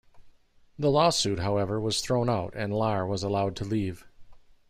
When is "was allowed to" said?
3.07-3.65